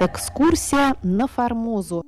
[0.00, 2.04] Экскурсия на Формозу.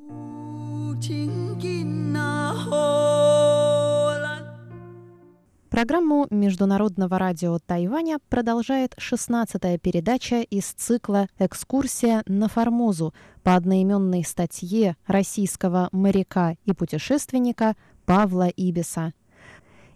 [5.71, 13.13] Программу Международного радио Тайваня продолжает 16-я передача из цикла «Экскурсия на Формозу»
[13.43, 17.75] по одноименной статье российского моряка и путешественника
[18.07, 19.15] Павла Ибиса.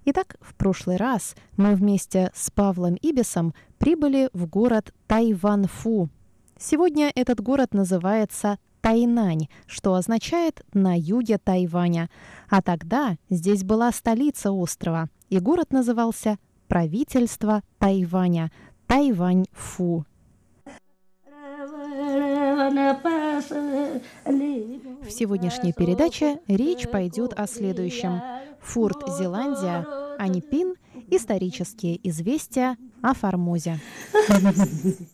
[0.05, 6.11] Итак, в прошлый раз мы вместе с Павлом Ибисом прибыли в город Тайванфу.
[6.59, 12.11] Сегодня этот город называется Тайнань, что означает «на юге Тайваня».
[12.49, 18.53] А тогда здесь была столица острова, и город назывался «Правительство Тайваня»–
[18.87, 20.05] Тайвань-Фу.
[25.03, 28.21] В сегодняшней передаче речь пойдет о следующем.
[28.61, 29.87] Форт Зеландия,
[30.19, 30.75] Анипин,
[31.11, 33.81] исторические известия о Формозе.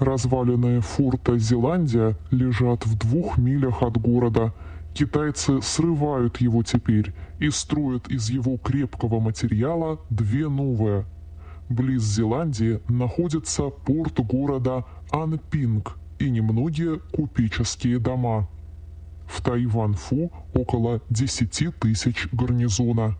[0.00, 4.54] Развалины форта Зеландия лежат в двух милях от города.
[4.94, 11.04] Китайцы срывают его теперь и строят из его крепкого материала две новые.
[11.68, 18.48] Близ Зеландии находится порт города Анпинг и немногие купеческие дома.
[19.26, 23.18] В Тайван-Фу около 10 тысяч гарнизона.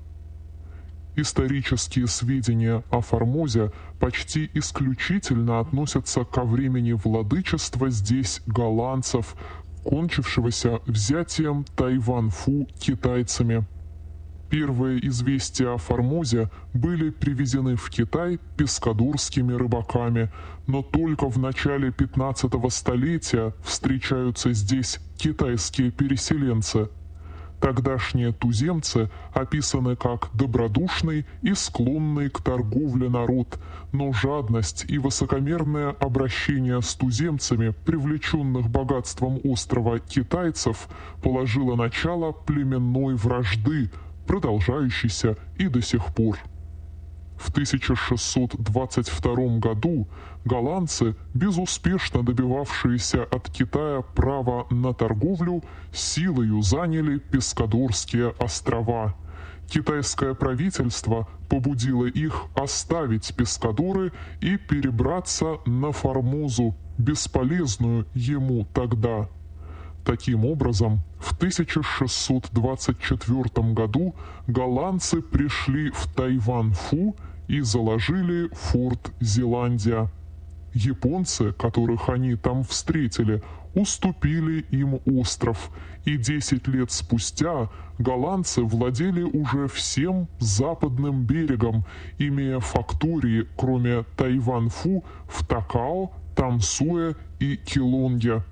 [1.21, 9.37] Исторические сведения о Формозе почти исключительно относятся ко времени владычества здесь голландцев,
[9.85, 13.67] кончившегося взятием Тайван-Фу китайцами.
[14.49, 20.33] Первые известия о Формозе были привезены в Китай пескадурскими рыбаками,
[20.67, 26.89] но только в начале 15 столетия встречаются здесь китайские переселенцы–
[27.61, 33.59] Тогдашние туземцы описаны как добродушный и склонный к торговле народ,
[33.93, 40.89] но жадность и высокомерное обращение с туземцами, привлеченных богатством острова китайцев,
[41.23, 43.91] положило начало племенной вражды,
[44.27, 46.39] продолжающейся и до сих пор.
[47.41, 50.07] В 1622 году
[50.45, 59.15] голландцы, безуспешно добивавшиеся от Китая права на торговлю, силою заняли Пескадорские острова.
[59.69, 64.13] Китайское правительство побудило их оставить Пескадоры
[64.43, 69.31] и перебраться на Формозу, бесполезную ему тогда.
[70.05, 74.15] Таким образом, в 1624 году
[74.47, 77.17] голландцы пришли в Тайван-Фу
[77.51, 80.09] и заложили форт Зеландия.
[80.73, 83.43] Японцы, которых они там встретили,
[83.75, 85.71] уступили им остров,
[86.05, 87.69] и десять лет спустя
[87.99, 91.85] голландцы владели уже всем западным берегом,
[92.19, 98.45] имея фактории, кроме Тайван-Фу, в Такао, Тамсуэ и Килонге.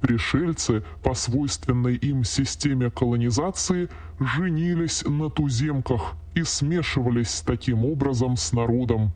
[0.00, 3.90] Пришельцы по свойственной им системе колонизации
[4.26, 9.12] женились на туземках и смешивались таким образом с народом.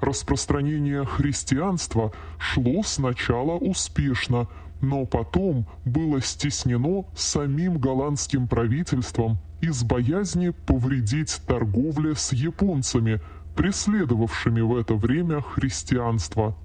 [0.00, 4.48] Распространение христианства шло сначала успешно,
[4.80, 13.20] но потом было стеснено самим голландским правительством из боязни повредить торговле с японцами,
[13.56, 16.56] преследовавшими в это время христианство.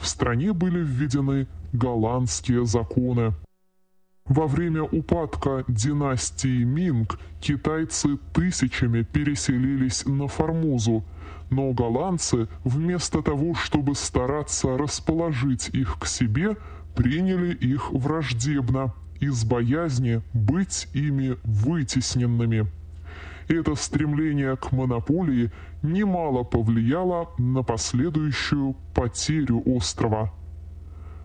[0.00, 3.34] В стране были введены голландские законы.
[4.30, 11.02] Во время упадка династии Минг китайцы тысячами переселились на Формозу,
[11.50, 16.56] но голландцы вместо того, чтобы стараться расположить их к себе,
[16.94, 22.70] приняли их враждебно из боязни быть ими вытесненными.
[23.48, 25.50] Это стремление к монополии
[25.82, 30.32] немало повлияло на последующую потерю острова–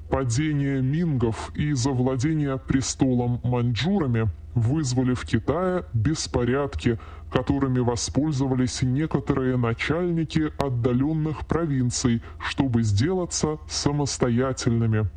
[0.09, 6.99] Падение мингов и завладение престолом маньчжурами вызвали в Китае беспорядки,
[7.31, 15.09] которыми воспользовались некоторые начальники отдаленных провинций, чтобы сделаться самостоятельными.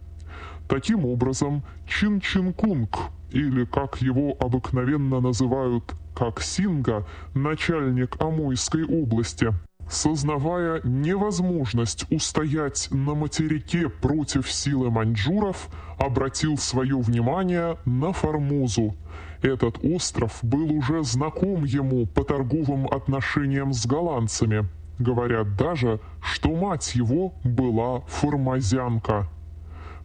[0.68, 2.98] Таким образом, Чин Чин Кунг,
[3.30, 9.52] или как его обыкновенно называют как Синга, начальник Амойской области,
[9.90, 15.69] Сознавая невозможность устоять на материке против силы маньчжуров,
[15.99, 18.94] обратил свое внимание на Формозу.
[19.40, 24.69] Этот остров был уже знаком ему по торговым отношениям с голландцами.
[24.99, 29.29] Говорят даже, что мать его была формозянка.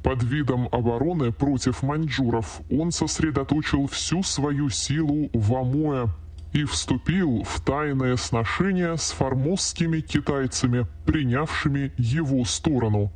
[0.04, 6.08] Под видом обороны против маньчжуров он сосредоточил всю свою силу в Амуэ,
[6.54, 13.12] и вступил в тайное сношение с формозскими китайцами, принявшими его сторону.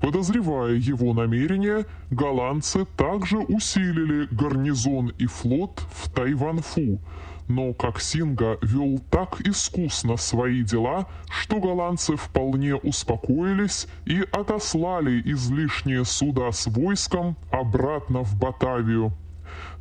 [0.00, 7.00] Подозревая его намерения, голландцы также усилили гарнизон и флот в Тайванфу,
[7.48, 16.50] но Коксинга вел так искусно свои дела, что голландцы вполне успокоились и отослали излишние суда
[16.52, 19.12] с войском обратно в Батавию.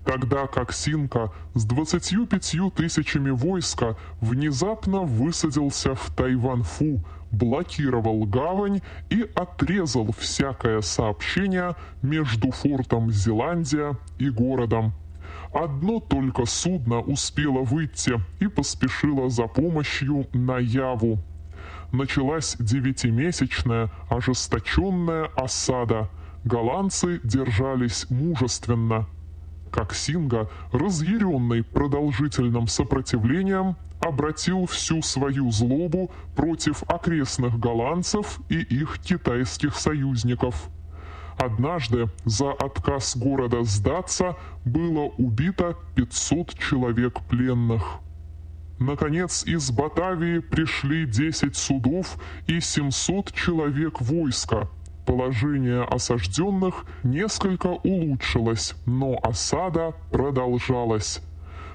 [0.09, 10.81] Тогда Коксинга с 25 тысячами войска внезапно высадился в Тайванфу, блокировал гавань и отрезал всякое
[10.81, 14.93] сообщение между фортом Зеландия и городом.
[15.53, 21.19] Одно только судно успело выйти и поспешило за помощью на Яву.
[21.91, 26.09] Началась девятимесячная ожесточенная осада.
[26.45, 29.05] Голландцы держались мужественно.
[29.71, 40.69] Коксинга, разъяренный продолжительным сопротивлением, обратил всю свою злобу против окрестных голландцев и их китайских союзников–
[41.39, 44.35] Однажды за отказ города сдаться
[44.65, 48.01] было убито 500 человек пленных.
[48.77, 52.17] Наконец, из Батавии пришли 10 судов
[52.47, 54.67] и 700 человек войска.
[55.09, 61.21] Положение осажденных несколько улучшилось, но осада продолжалась.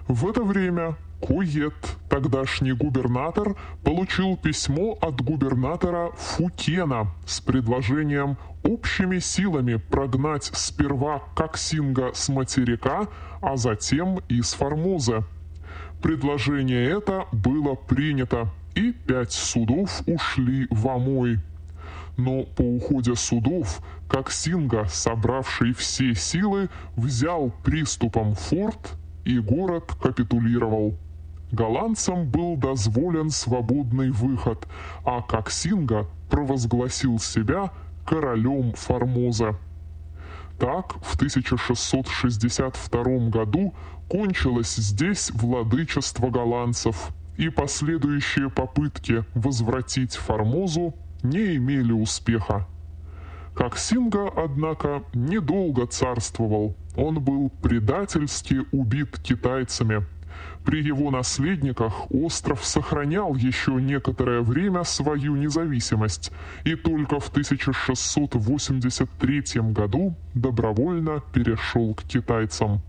[0.06, 1.74] В это время Кует,
[2.08, 12.28] тогдашний губернатор, получил письмо от губернатора Фукена с предложением общими силами прогнать сперва Коксинга с
[12.28, 13.08] материка,
[13.42, 15.24] а затем из Формоза.
[16.00, 18.46] Предложение это было принято,
[18.76, 21.40] и пять судов ушли в Амой.
[22.16, 30.96] Но по уходе судов Коксинга, собравший все силы, взял приступом форт, и город капитулировал.
[31.50, 34.68] Голландцам был дозволен свободный выход,
[35.04, 37.72] а Коксинга провозгласил себя
[38.06, 39.56] королем Формоза.
[40.58, 43.74] Так, в 1662 году
[44.08, 52.68] кончилось здесь владычество голландцев, и последующие попытки возвратить Формозу не имели успеха.
[53.54, 56.76] Коксинга, однако, недолго царствовал.
[56.96, 60.06] Он был предательски убит китайцами–
[60.64, 66.32] при его наследниках остров сохранял еще некоторое время свою независимость
[66.64, 72.80] и только в 1683 году добровольно перешел к китайцам.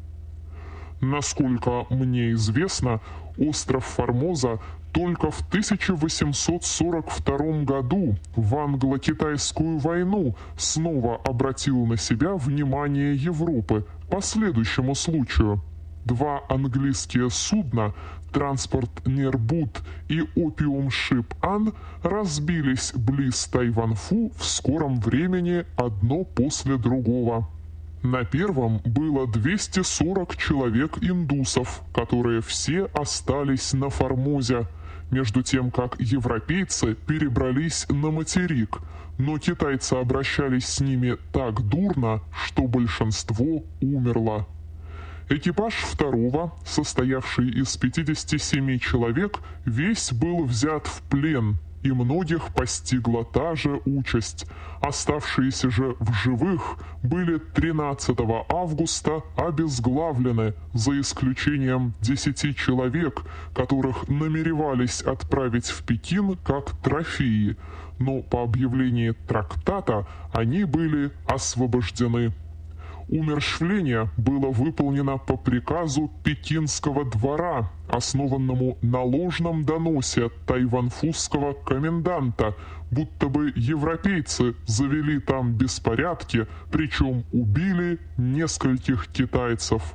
[1.01, 3.01] Насколько мне известно,
[3.37, 4.61] остров Формоза
[4.95, 14.95] только в 1842 году в англо-китайскую войну снова обратил на себя внимание Европы по следующему
[14.95, 15.61] случаю–
[16.05, 17.95] Два английские судна,
[18.31, 27.49] транспорт Нербут и опиум шип Ан, разбились близ Тайванфу в скором времени одно после другого.
[28.03, 34.67] На первом было 240 человек индусов, которые все остались на Формозе,
[35.11, 38.79] между тем как европейцы перебрались на материк,
[39.17, 44.47] но китайцы обращались с ними так дурно, что большинство умерло.
[45.29, 53.55] Экипаж второго, состоявший из 57 человек, весь был взят в плен, и многих постигла та
[53.55, 54.47] же участь.
[54.81, 58.17] Оставшиеся же в живых были 13
[58.49, 63.21] августа обезглавлены, за исключением 10 человек,
[63.53, 67.55] которых намеревались отправить в Пекин как трофеи,
[67.99, 72.33] но по объявлении трактата они были освобождены.
[73.07, 82.55] Умерщвление было выполнено по приказу Пекинского двора, основанному на ложном доносе тайванфузского коменданта,
[82.89, 89.93] будто бы европейцы завели там беспорядки, причем убили нескольких китайцев.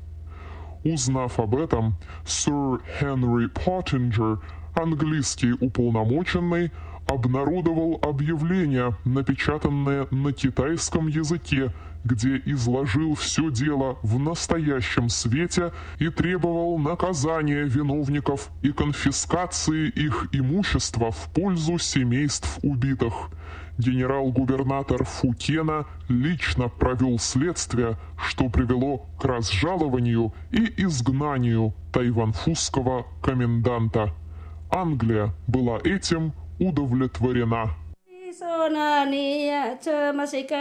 [0.84, 4.40] Узнав об этом, сэр Хенри Поттинджер,
[4.74, 6.70] английский уполномоченный,
[7.10, 11.72] обнародовал объявление, напечатанное на китайском языке,
[12.04, 21.10] где изложил все дело в настоящем свете и требовал наказания виновников и конфискации их имущества
[21.10, 23.30] в пользу семейств убитых.
[23.76, 34.14] Генерал-губернатор Фукена лично провел следствие, что привело к разжалованию и изгнанию тайванфузского коменданта.
[34.70, 37.70] Англия была этим удовлетворена.